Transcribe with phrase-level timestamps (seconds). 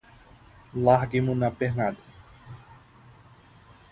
[0.73, 2.01] Larguemo na pernada!